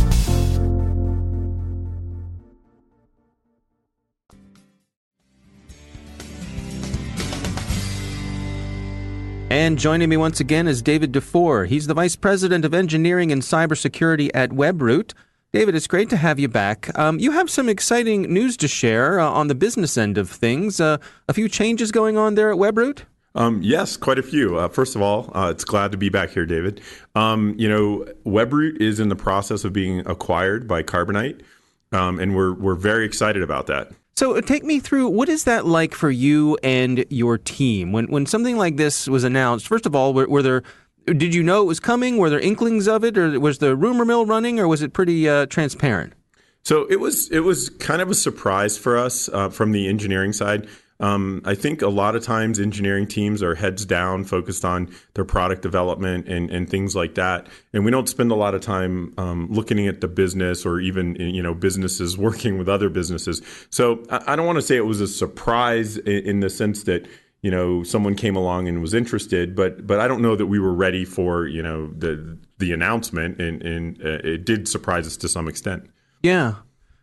And 9.51 9.77
joining 9.77 10.07
me 10.07 10.15
once 10.15 10.39
again 10.39 10.65
is 10.65 10.81
David 10.81 11.11
Dufour. 11.11 11.65
He's 11.65 11.85
the 11.85 11.93
Vice 11.93 12.15
President 12.15 12.63
of 12.63 12.73
Engineering 12.73 13.33
and 13.33 13.41
Cybersecurity 13.41 14.29
at 14.33 14.51
WebRoot. 14.51 15.13
David, 15.51 15.75
it's 15.75 15.87
great 15.87 16.09
to 16.11 16.15
have 16.15 16.39
you 16.39 16.47
back. 16.47 16.97
Um, 16.97 17.19
you 17.19 17.31
have 17.31 17.49
some 17.49 17.67
exciting 17.67 18.21
news 18.33 18.55
to 18.55 18.69
share 18.69 19.19
uh, 19.19 19.29
on 19.29 19.49
the 19.49 19.53
business 19.53 19.97
end 19.97 20.17
of 20.17 20.29
things. 20.29 20.79
Uh, 20.79 20.99
a 21.27 21.33
few 21.33 21.49
changes 21.49 21.91
going 21.91 22.17
on 22.17 22.35
there 22.35 22.49
at 22.49 22.57
WebRoot? 22.57 22.99
Um, 23.35 23.61
yes, 23.61 23.97
quite 23.97 24.17
a 24.17 24.23
few. 24.23 24.57
Uh, 24.57 24.69
first 24.69 24.95
of 24.95 25.01
all, 25.01 25.29
uh, 25.35 25.49
it's 25.49 25.65
glad 25.65 25.91
to 25.91 25.97
be 25.97 26.07
back 26.07 26.29
here, 26.29 26.45
David. 26.45 26.79
Um, 27.15 27.53
you 27.57 27.67
know, 27.67 28.05
WebRoot 28.25 28.79
is 28.79 29.01
in 29.01 29.09
the 29.09 29.17
process 29.17 29.65
of 29.65 29.73
being 29.73 29.99
acquired 30.07 30.65
by 30.65 30.81
Carbonite, 30.81 31.41
um, 31.91 32.21
and 32.21 32.37
we're 32.37 32.53
we're 32.53 32.75
very 32.75 33.03
excited 33.03 33.43
about 33.43 33.67
that. 33.67 33.91
So 34.21 34.35
uh, 34.35 34.41
take 34.41 34.63
me 34.63 34.79
through 34.79 35.07
what 35.07 35.29
is 35.29 35.45
that 35.45 35.65
like 35.65 35.95
for 35.95 36.11
you 36.11 36.55
and 36.61 37.05
your 37.09 37.39
team 37.39 37.91
when 37.91 38.05
when 38.05 38.27
something 38.27 38.55
like 38.55 38.77
this 38.77 39.07
was 39.07 39.23
announced? 39.23 39.67
First 39.67 39.87
of 39.87 39.95
all, 39.95 40.13
were, 40.13 40.27
were 40.27 40.43
there 40.43 40.61
did 41.07 41.33
you 41.33 41.41
know 41.41 41.63
it 41.63 41.65
was 41.65 41.79
coming? 41.79 42.19
Were 42.19 42.29
there 42.29 42.39
inklings 42.39 42.87
of 42.87 43.03
it, 43.03 43.17
or 43.17 43.39
was 43.39 43.57
the 43.57 43.75
rumor 43.75 44.05
mill 44.05 44.27
running, 44.27 44.59
or 44.59 44.67
was 44.67 44.83
it 44.83 44.93
pretty 44.93 45.27
uh, 45.27 45.47
transparent? 45.47 46.13
So 46.61 46.85
it 46.87 46.99
was 46.99 47.31
it 47.31 47.39
was 47.39 47.71
kind 47.71 47.99
of 47.99 48.11
a 48.11 48.13
surprise 48.13 48.77
for 48.77 48.95
us 48.95 49.27
uh, 49.29 49.49
from 49.49 49.71
the 49.71 49.87
engineering 49.89 50.33
side. 50.33 50.67
Um, 51.01 51.41
I 51.45 51.55
think 51.55 51.81
a 51.81 51.89
lot 51.89 52.15
of 52.15 52.23
times 52.23 52.59
engineering 52.59 53.07
teams 53.07 53.41
are 53.41 53.55
heads 53.55 53.85
down, 53.85 54.23
focused 54.23 54.63
on 54.63 54.93
their 55.15 55.25
product 55.25 55.63
development 55.63 56.27
and, 56.27 56.51
and 56.51 56.69
things 56.69 56.95
like 56.95 57.15
that, 57.15 57.47
and 57.73 57.83
we 57.83 57.91
don't 57.91 58.07
spend 58.07 58.31
a 58.31 58.35
lot 58.35 58.53
of 58.53 58.61
time 58.61 59.13
um, 59.17 59.47
looking 59.51 59.87
at 59.87 59.99
the 60.01 60.07
business 60.07 60.65
or 60.65 60.79
even 60.79 61.15
you 61.15 61.41
know 61.41 61.55
businesses 61.55 62.17
working 62.27 62.57
with 62.59 62.69
other 62.69 62.87
businesses. 62.87 63.41
So 63.71 64.03
I, 64.11 64.33
I 64.33 64.35
don't 64.35 64.45
want 64.45 64.57
to 64.57 64.61
say 64.61 64.77
it 64.77 64.85
was 64.85 65.01
a 65.01 65.07
surprise 65.07 65.97
in, 65.97 66.25
in 66.25 66.39
the 66.39 66.49
sense 66.49 66.83
that 66.83 67.07
you 67.41 67.49
know 67.49 67.81
someone 67.81 68.13
came 68.15 68.35
along 68.35 68.67
and 68.67 68.81
was 68.81 68.93
interested 68.93 69.55
but 69.55 69.87
but 69.87 69.99
i 69.99 70.07
don't 70.07 70.21
know 70.21 70.35
that 70.35 70.45
we 70.45 70.59
were 70.59 70.75
ready 70.75 71.03
for 71.03 71.47
you 71.47 71.63
know 71.63 71.87
the 71.97 72.37
the 72.59 72.71
announcement 72.71 73.41
and 73.41 73.63
and 73.63 73.99
uh, 74.05 74.19
it 74.23 74.45
did 74.45 74.67
surprise 74.67 75.07
us 75.07 75.17
to 75.17 75.27
some 75.27 75.47
extent. 75.47 75.89
Yeah 76.21 76.57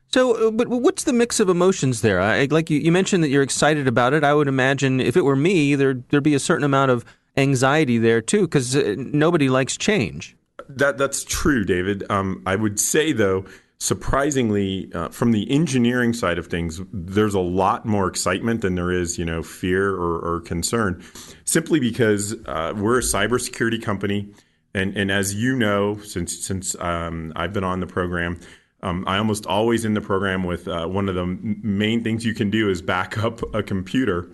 so 0.09 0.49
uh, 0.49 0.51
but 0.51 0.69
what's 0.69 1.05
the 1.05 1.13
mix 1.13 1.41
of 1.41 1.49
emotions 1.49 2.01
there? 2.03 2.21
I, 2.21 2.45
like 2.51 2.71
you, 2.71 2.79
you 2.79 2.93
mentioned 2.93 3.23
that 3.25 3.29
you're 3.29 3.43
excited 3.43 3.87
about 3.87 4.13
it. 4.13 4.25
I 4.25 4.35
would 4.35 4.49
imagine 4.49 5.01
if 5.01 5.17
it 5.17 5.25
were 5.25 5.37
me 5.37 5.75
there 5.75 5.95
there'd 6.11 6.23
be 6.23 6.35
a 6.35 6.41
certain 6.41 6.65
amount 6.65 6.91
of 6.91 7.05
anxiety 7.37 7.99
there 7.99 8.21
too 8.21 8.43
because 8.43 8.75
uh, 8.75 8.95
nobody 8.97 9.49
likes 9.49 9.77
change. 9.77 10.37
That 10.69 10.99
that's 10.99 11.25
true 11.25 11.65
david. 11.65 12.05
Um, 12.11 12.43
i 12.47 12.57
would 12.57 12.79
say 12.79 13.13
though 13.13 13.45
surprisingly, 13.79 14.91
uh, 14.93 15.09
from 15.09 15.33
the 15.33 15.51
engineering 15.51 16.13
side 16.13 16.39
of 16.39 16.49
things, 16.49 16.81
there's 16.93 17.35
a 17.35 17.41
lot 17.41 17.87
more 17.87 18.09
excitement 18.09 18.61
than 18.61 18.75
there 18.75 18.91
is, 18.91 19.19
you 19.19 19.25
know, 19.25 19.43
fear 19.43 19.95
or, 19.95 20.19
or 20.19 20.41
concern, 20.41 21.03
simply 21.45 21.81
because 21.81 22.35
uh, 22.47 22.73
we're 22.77 22.99
a 22.99 23.03
cybersecurity 23.03 23.83
company, 23.83 24.29
and 24.75 24.97
and 24.97 25.11
as 25.11 25.35
you 25.35 25.57
know, 25.57 25.99
since 25.99 26.39
since 26.39 26.77
um, 26.81 27.33
I've 27.37 27.53
been 27.53 27.65
on 27.65 27.81
the 27.81 27.87
program. 27.87 28.41
Um, 28.83 29.05
I 29.07 29.19
almost 29.19 29.47
always 29.47 29.85
in 29.85 29.95
the 29.95 30.01
program 30.01 30.45
with 30.45 30.69
uh, 30.69 30.87
one 30.87 31.09
of 31.09 31.15
the 31.15 31.27
main 31.27 32.05
things 32.05 32.25
you 32.25 32.35
can 32.35 32.51
do 32.51 32.69
is 32.69 32.81
back 32.81 33.19
up 33.25 33.43
a 33.55 33.63
computer 33.63 34.31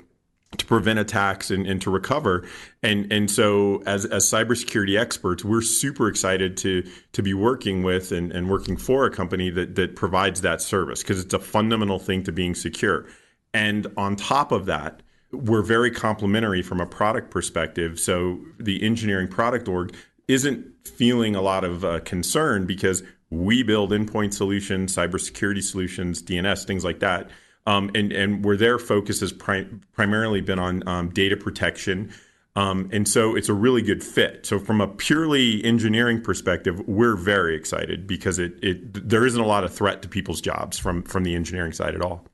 to 0.59 0.67
prevent 0.67 0.99
attacks 0.99 1.51
and, 1.51 1.67
and 1.67 1.81
to 1.83 1.91
recover. 1.91 2.47
And 2.83 3.13
and 3.13 3.31
so 3.31 3.83
as 3.87 4.05
as 4.07 4.25
cybersecurity 4.25 4.99
experts, 4.99 5.45
we're 5.45 5.63
super 5.63 6.09
excited 6.09 6.57
to 6.59 6.89
to 7.13 7.23
be 7.23 7.35
working 7.35 7.83
with 7.83 8.13
and, 8.13 8.33
and 8.33 8.49
working 8.49 8.77
for 8.77 9.07
a 9.07 9.11
company 9.11 9.51
that 9.51 9.75
that 9.77 9.97
provides 9.97 10.43
that 10.43 10.61
service 10.61 11.03
because 11.03 11.21
it's 11.21 11.35
a 11.35 11.39
fundamental 11.39 11.99
thing 11.99 12.23
to 12.25 12.33
being 12.33 12.55
secure. 12.55 13.07
And 13.53 13.87
on 13.97 14.17
top 14.17 14.53
of 14.53 14.67
that, 14.67 15.03
we're 15.31 15.63
very 15.63 15.91
complementary 15.91 16.63
from 16.63 16.81
a 16.81 16.87
product 16.87 17.31
perspective. 17.31 17.99
So 17.99 18.41
the 18.59 18.83
engineering 18.83 19.29
product 19.29 19.69
org 19.69 19.95
isn't 20.27 20.67
feeling 20.87 21.37
a 21.37 21.43
lot 21.43 21.65
of 21.65 21.85
uh, 21.85 22.01
concern 22.01 22.67
because 22.67 23.03
we 23.35 23.63
build 23.63 23.91
endpoint 23.91 24.35
solutions, 24.35 24.95
cybersecurity 24.95 25.63
solutions, 25.63 26.23
DNS, 26.23 26.65
things 26.65 26.85
like 26.85 27.01
that 27.01 27.31
um, 27.67 27.91
and 27.95 28.13
and 28.13 28.45
where 28.45 28.57
their 28.57 28.79
focus 28.79 29.21
has 29.21 29.33
pri- 29.33 29.67
primarily 29.93 30.41
been 30.41 30.59
on 30.59 30.87
um, 30.89 31.11
data 31.11 31.37
protection. 31.37 32.13
Um, 32.57 32.89
and 32.93 33.09
so 33.09 33.35
it's 33.35 33.49
a 33.49 33.55
really 33.55 33.83
good 33.83 34.05
fit. 34.05 34.47
So 34.47 34.61
from 34.61 34.81
a 34.81 34.87
purely 34.87 35.65
engineering 35.65 36.23
perspective, 36.23 36.81
we're 36.87 37.17
very 37.17 37.57
excited 37.57 38.07
because 38.07 38.39
it, 38.39 38.53
it 38.63 39.09
there 39.09 39.27
isn't 39.27 39.41
a 39.41 39.47
lot 39.47 39.65
of 39.65 39.75
threat 39.75 40.03
to 40.03 40.09
people's 40.09 40.41
jobs 40.41 40.79
from 40.79 41.03
from 41.03 41.25
the 41.25 41.35
engineering 41.35 41.73
side 41.73 41.95
at 41.95 42.03
all. 42.03 42.25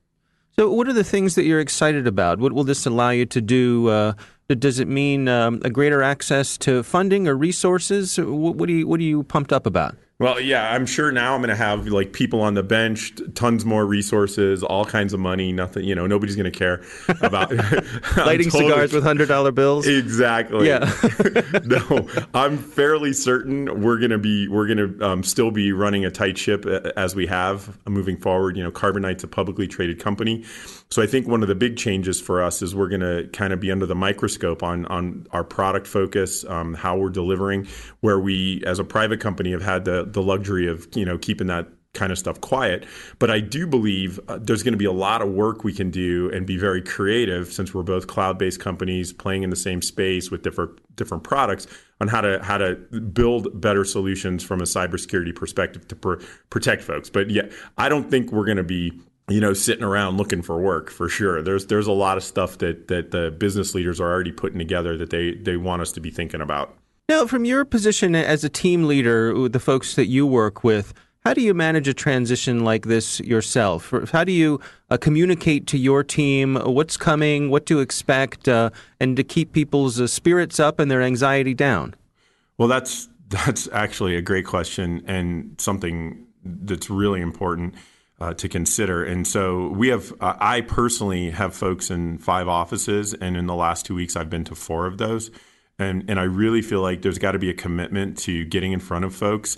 So 0.57 0.71
what 0.71 0.87
are 0.89 0.93
the 0.93 1.03
things 1.03 1.35
that 1.35 1.45
you're 1.45 1.61
excited 1.61 2.07
about? 2.07 2.39
What 2.39 2.51
will 2.51 2.65
this 2.65 2.85
allow 2.85 3.11
you 3.11 3.25
to 3.27 3.41
do? 3.41 3.87
Uh, 3.87 4.13
does 4.49 4.79
it 4.79 4.87
mean 4.89 5.29
um, 5.29 5.61
a 5.63 5.69
greater 5.69 6.03
access 6.03 6.57
to 6.57 6.83
funding 6.83 7.25
or 7.25 7.35
resources? 7.35 8.17
What, 8.17 8.57
what, 8.57 8.67
you 8.67 8.85
what 8.85 8.99
are 8.99 9.03
you 9.03 9.23
pumped 9.23 9.53
up 9.53 9.65
about? 9.65 9.95
Well, 10.21 10.39
yeah, 10.39 10.71
I'm 10.71 10.85
sure 10.85 11.11
now 11.11 11.33
I'm 11.33 11.41
going 11.41 11.49
to 11.49 11.55
have 11.55 11.87
like 11.87 12.13
people 12.13 12.41
on 12.41 12.53
the 12.53 12.61
bench, 12.61 13.11
tons 13.33 13.65
more 13.65 13.87
resources, 13.87 14.61
all 14.61 14.85
kinds 14.85 15.13
of 15.13 15.19
money. 15.19 15.51
Nothing, 15.51 15.83
you 15.83 15.95
know, 15.95 16.05
nobody's 16.05 16.35
going 16.35 16.51
to 16.51 16.57
care 16.57 16.83
about 17.21 17.51
lighting 18.17 18.51
totally, 18.51 18.69
cigars 18.69 18.93
with 18.93 19.03
hundred 19.03 19.29
dollar 19.29 19.51
bills. 19.51 19.87
Exactly. 19.87 20.67
Yeah. 20.67 20.91
no, 21.65 22.07
I'm 22.35 22.59
fairly 22.59 23.13
certain 23.13 23.81
we're 23.81 23.97
going 23.97 24.11
to 24.11 24.19
be 24.19 24.47
we're 24.47 24.67
going 24.67 24.99
to 24.99 25.03
um, 25.03 25.23
still 25.23 25.49
be 25.49 25.71
running 25.71 26.05
a 26.05 26.11
tight 26.11 26.37
ship 26.37 26.67
as 26.67 27.15
we 27.15 27.25
have 27.25 27.79
moving 27.87 28.17
forward. 28.17 28.55
You 28.55 28.63
know, 28.63 28.71
Carbonite's 28.71 29.23
a 29.23 29.27
publicly 29.27 29.67
traded 29.67 29.99
company, 29.99 30.45
so 30.91 31.01
I 31.01 31.07
think 31.07 31.27
one 31.27 31.41
of 31.41 31.47
the 31.47 31.55
big 31.55 31.77
changes 31.77 32.21
for 32.21 32.43
us 32.43 32.61
is 32.61 32.75
we're 32.75 32.89
going 32.89 33.01
to 33.01 33.27
kind 33.33 33.53
of 33.53 33.59
be 33.59 33.71
under 33.71 33.87
the 33.87 33.95
microscope 33.95 34.61
on 34.61 34.85
on 34.85 35.25
our 35.31 35.43
product 35.43 35.87
focus, 35.87 36.45
um, 36.45 36.75
how 36.75 36.95
we're 36.95 37.09
delivering, 37.09 37.67
where 38.01 38.19
we 38.19 38.61
as 38.67 38.77
a 38.77 38.83
private 38.83 39.19
company 39.19 39.51
have 39.51 39.63
had 39.63 39.83
the 39.85 40.10
the 40.13 40.21
luxury 40.21 40.67
of 40.67 40.87
you 40.95 41.05
know 41.05 41.17
keeping 41.17 41.47
that 41.47 41.67
kind 41.93 42.11
of 42.11 42.17
stuff 42.17 42.39
quiet. 42.39 42.85
But 43.19 43.29
I 43.29 43.39
do 43.39 43.67
believe 43.67 44.19
uh, 44.27 44.39
there's 44.41 44.63
going 44.63 44.73
to 44.73 44.77
be 44.77 44.85
a 44.85 44.91
lot 44.91 45.21
of 45.21 45.29
work 45.29 45.63
we 45.63 45.73
can 45.73 45.91
do 45.91 46.31
and 46.31 46.45
be 46.47 46.57
very 46.57 46.81
creative 46.81 47.51
since 47.51 47.73
we're 47.73 47.83
both 47.83 48.07
cloud-based 48.07 48.59
companies 48.59 49.11
playing 49.11 49.43
in 49.43 49.49
the 49.49 49.55
same 49.55 49.81
space 49.81 50.31
with 50.31 50.41
different 50.41 50.79
different 50.95 51.23
products 51.23 51.67
on 51.99 52.07
how 52.07 52.21
to 52.21 52.41
how 52.43 52.57
to 52.57 52.75
build 53.13 53.59
better 53.59 53.83
solutions 53.83 54.43
from 54.43 54.61
a 54.61 54.65
cybersecurity 54.65 55.35
perspective 55.35 55.87
to 55.89 55.95
pr- 55.95 56.23
protect 56.49 56.83
folks. 56.83 57.09
But 57.09 57.29
yeah, 57.29 57.49
I 57.77 57.89
don't 57.89 58.09
think 58.09 58.31
we're 58.31 58.45
going 58.45 58.57
to 58.57 58.63
be 58.63 58.93
you 59.29 59.41
know 59.41 59.53
sitting 59.53 59.83
around 59.83 60.17
looking 60.17 60.41
for 60.41 60.59
work 60.59 60.89
for 60.89 61.09
sure. 61.09 61.41
There's 61.41 61.67
there's 61.67 61.87
a 61.87 61.91
lot 61.91 62.17
of 62.17 62.23
stuff 62.23 62.57
that 62.59 62.87
that 62.87 63.11
the 63.11 63.31
business 63.31 63.75
leaders 63.75 63.99
are 63.99 64.09
already 64.09 64.31
putting 64.31 64.59
together 64.59 64.97
that 64.97 65.09
they 65.09 65.33
they 65.33 65.57
want 65.57 65.81
us 65.81 65.91
to 65.93 65.99
be 65.99 66.09
thinking 66.09 66.41
about. 66.41 66.77
Now, 67.09 67.27
from 67.27 67.45
your 67.45 67.65
position 67.65 68.15
as 68.15 68.43
a 68.43 68.49
team 68.49 68.87
leader, 68.87 69.49
the 69.49 69.59
folks 69.59 69.95
that 69.95 70.05
you 70.05 70.25
work 70.25 70.63
with, 70.63 70.93
how 71.23 71.33
do 71.35 71.41
you 71.41 71.53
manage 71.53 71.87
a 71.87 71.93
transition 71.93 72.63
like 72.63 72.85
this 72.85 73.19
yourself? 73.19 73.93
How 74.11 74.23
do 74.23 74.31
you 74.31 74.59
uh, 74.89 74.97
communicate 74.97 75.67
to 75.67 75.77
your 75.77 76.03
team 76.03 76.55
what's 76.55 76.97
coming, 76.97 77.49
what 77.49 77.65
to 77.67 77.79
expect, 77.79 78.47
uh, 78.47 78.71
and 78.99 79.15
to 79.17 79.23
keep 79.23 79.53
people's 79.53 80.01
uh, 80.01 80.07
spirits 80.07 80.59
up 80.59 80.79
and 80.79 80.89
their 80.89 81.01
anxiety 81.01 81.53
down? 81.53 81.95
Well, 82.57 82.67
that's 82.67 83.07
that's 83.27 83.69
actually 83.71 84.15
a 84.15 84.21
great 84.21 84.45
question 84.45 85.03
and 85.05 85.55
something 85.59 86.25
that's 86.43 86.89
really 86.89 87.21
important 87.21 87.75
uh, 88.19 88.33
to 88.33 88.49
consider. 88.49 89.03
And 89.03 89.25
so 89.25 89.69
we 89.69 89.87
have, 89.87 90.11
uh, 90.19 90.35
I 90.39 90.61
personally 90.61 91.31
have 91.31 91.55
folks 91.55 91.89
in 91.89 92.17
five 92.17 92.47
offices, 92.47 93.13
and 93.13 93.37
in 93.37 93.47
the 93.47 93.55
last 93.55 93.85
two 93.85 93.95
weeks, 93.95 94.15
I've 94.15 94.29
been 94.29 94.43
to 94.45 94.55
four 94.55 94.85
of 94.85 94.97
those. 94.97 95.31
And, 95.79 96.05
and 96.09 96.19
I 96.19 96.23
really 96.23 96.61
feel 96.61 96.81
like 96.81 97.01
there's 97.01 97.17
got 97.17 97.31
to 97.31 97.39
be 97.39 97.49
a 97.49 97.53
commitment 97.53 98.17
to 98.19 98.45
getting 98.45 98.71
in 98.71 98.79
front 98.79 99.05
of 99.05 99.15
folks, 99.15 99.57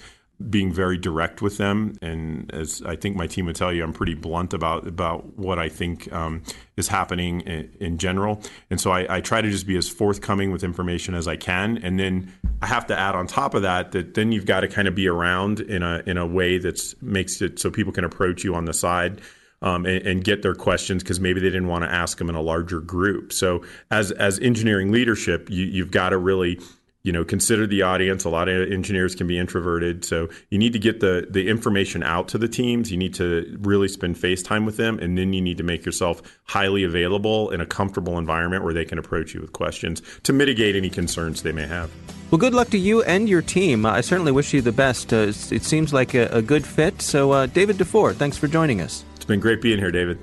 being 0.49 0.71
very 0.71 0.97
direct 0.97 1.41
with 1.41 1.57
them. 1.57 1.95
And 2.01 2.51
as 2.53 2.81
I 2.85 2.95
think 2.95 3.15
my 3.15 3.27
team 3.27 3.45
would 3.45 3.55
tell 3.55 3.71
you, 3.71 3.83
I'm 3.83 3.93
pretty 3.93 4.13
blunt 4.13 4.53
about 4.53 4.87
about 4.87 5.37
what 5.37 5.59
I 5.59 5.69
think 5.69 6.11
um, 6.11 6.43
is 6.75 6.87
happening 6.87 7.41
in, 7.41 7.71
in, 7.79 7.97
general. 7.97 8.41
And 8.69 8.79
so 8.79 8.91
I, 8.91 9.17
I, 9.17 9.21
try 9.21 9.41
to 9.41 9.49
just 9.49 9.67
be 9.67 9.77
as 9.77 9.87
forthcoming 9.87 10.51
with 10.51 10.63
information 10.63 11.13
as 11.13 11.27
I 11.27 11.35
can. 11.35 11.77
And 11.77 11.99
then 11.99 12.33
I 12.61 12.67
have 12.67 12.87
to 12.87 12.97
add 12.97 13.15
on 13.15 13.27
top 13.27 13.53
of 13.53 13.61
that 13.61 13.91
that 13.91 14.15
then 14.15 14.31
you've 14.31 14.45
got 14.45 14.61
to 14.61 14.67
kind 14.67 14.87
of 14.87 14.95
be 14.95 15.07
around 15.07 15.59
in 15.59 15.83
a 15.83 16.01
in 16.05 16.17
a 16.17 16.25
way 16.25 16.57
that 16.57 16.93
makes 17.01 17.41
it 17.41 17.59
so 17.59 17.69
people 17.69 17.93
can 17.93 18.03
approach 18.03 18.43
you 18.43 18.55
on 18.55 18.65
the 18.65 18.73
side 18.73 19.21
um, 19.63 19.85
and, 19.85 20.05
and, 20.05 20.23
get 20.23 20.41
their 20.41 20.53
questions 20.53 21.01
because 21.01 21.19
maybe 21.19 21.39
they 21.39 21.47
didn't 21.47 21.67
want 21.67 21.83
to 21.83 21.89
ask 21.89 22.17
them 22.17 22.29
in 22.29 22.35
a 22.35 22.41
larger 22.41 22.81
group. 22.81 23.33
So 23.33 23.63
as 23.89 24.11
as 24.11 24.37
engineering 24.39 24.91
leadership, 24.91 25.49
you, 25.49 25.65
you've 25.65 25.91
got 25.91 26.09
to 26.09 26.17
really 26.17 26.59
you 27.03 27.11
know 27.11 27.23
consider 27.23 27.65
the 27.65 27.81
audience. 27.81 28.25
A 28.25 28.29
lot 28.29 28.49
of 28.49 28.71
engineers 28.71 29.15
can 29.15 29.25
be 29.25 29.37
introverted. 29.37 30.03
So 30.03 30.29
you 30.49 30.57
need 30.57 30.73
to 30.73 30.79
get 30.79 30.99
the 30.99 31.27
the 31.29 31.47
information 31.47 32.03
out 32.03 32.27
to 32.29 32.37
the 32.37 32.47
teams. 32.47 32.91
You 32.91 32.97
need 32.97 33.13
to 33.15 33.57
really 33.61 33.87
spend 33.87 34.17
face 34.17 34.43
time 34.43 34.65
with 34.65 34.77
them 34.77 34.99
and 34.99 35.17
then 35.17 35.31
you 35.33 35.41
need 35.41 35.57
to 35.57 35.63
make 35.63 35.85
yourself 35.85 36.21
highly 36.45 36.83
available 36.83 37.49
in 37.51 37.61
a 37.61 37.65
comfortable 37.65 38.17
environment 38.17 38.63
where 38.63 38.73
they 38.73 38.85
can 38.85 38.97
approach 38.97 39.33
you 39.33 39.41
with 39.41 39.53
questions 39.53 40.01
to 40.23 40.33
mitigate 40.33 40.75
any 40.75 40.89
concerns 40.89 41.41
they 41.41 41.51
may 41.53 41.67
have. 41.67 41.89
Well 42.31 42.39
good 42.39 42.53
luck 42.53 42.69
to 42.69 42.77
you 42.77 43.03
and 43.03 43.29
your 43.29 43.41
team. 43.41 43.85
I 43.85 44.01
certainly 44.01 44.31
wish 44.31 44.53
you 44.53 44.61
the 44.61 44.71
best. 44.71 45.13
Uh, 45.13 45.31
it 45.51 45.63
seems 45.63 45.93
like 45.93 46.13
a, 46.15 46.27
a 46.27 46.41
good 46.41 46.65
fit. 46.65 47.01
So 47.01 47.31
uh, 47.31 47.45
david 47.45 47.77
dufour 47.77 48.13
thanks 48.13 48.37
for 48.37 48.47
joining 48.47 48.81
us 48.81 49.05
it's 49.23 49.29
been 49.29 49.39
great 49.39 49.61
being 49.61 49.79
here 49.79 49.89
david 49.89 50.19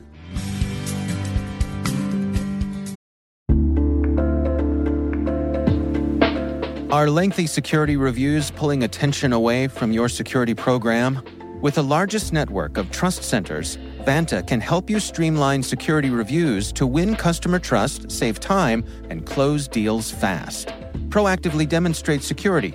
Are 6.92 7.08
lengthy 7.08 7.46
security 7.46 7.96
reviews 7.96 8.50
pulling 8.50 8.82
attention 8.82 9.32
away 9.32 9.68
from 9.68 9.92
your 9.92 10.08
security 10.08 10.54
program? 10.54 11.22
With 11.62 11.76
the 11.76 11.84
largest 11.84 12.32
network 12.32 12.76
of 12.76 12.90
trust 12.90 13.22
centers, 13.22 13.78
Vanta 14.00 14.46
can 14.46 14.60
help 14.60 14.90
you 14.90 14.98
streamline 14.98 15.62
security 15.62 16.10
reviews 16.10 16.72
to 16.72 16.86
win 16.86 17.14
customer 17.14 17.60
trust, 17.60 18.10
save 18.10 18.40
time, 18.40 18.84
and 19.08 19.24
close 19.24 19.68
deals 19.68 20.10
fast. 20.10 20.74
Proactively 21.08 21.66
demonstrate 21.66 22.22
security 22.22 22.74